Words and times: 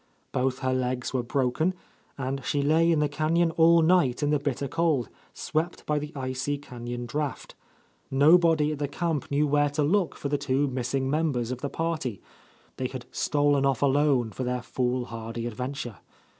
Both 0.31 0.57
her 0.65 0.73
legs 0.73 1.13
were 1.13 1.21
broken, 1.21 1.75
and 2.17 2.43
she 2.43 2.63
lay 2.63 2.91
in 2.91 2.97
the 3.01 3.07
canyon 3.07 3.51
all 3.51 3.83
night 3.83 4.23
in 4.23 4.31
the 4.31 4.39
bitter 4.39 4.67
cold, 4.67 5.09
swept 5.31 5.85
by 5.85 5.99
the 5.99 6.11
icy 6.15 6.57
canyon 6.57 7.05
draught. 7.05 7.53
Nobody 8.09 8.71
at 8.71 8.79
the 8.79 8.87
camp 8.87 9.29
knew 9.29 9.45
where 9.45 9.69
to 9.69 9.83
look 9.83 10.15
for 10.15 10.27
the 10.27 10.39
two 10.39 10.67
missing 10.67 11.07
members 11.07 11.51
of 11.51 11.59
the 11.61 11.69
party,— 11.69 12.19
they 12.77 12.87
had 12.87 13.05
stolen 13.11 13.63
off 13.63 13.83
alone 13.83 14.31
for 14.31 14.43
their 14.43 14.63
foolhardy 14.63 15.45
adventure. 15.45 15.99